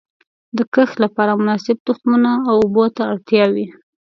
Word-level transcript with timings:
د 0.57 0.59
کښت 0.73 0.95
لپاره 1.03 1.39
مناسب 1.41 1.77
تخمونو 1.87 2.31
او 2.49 2.55
اوبو 2.63 2.85
ته 2.95 3.01
اړتیا 3.11 3.45
وي. 3.53 3.67